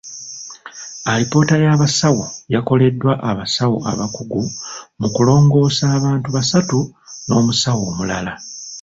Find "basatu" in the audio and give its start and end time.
6.35-6.79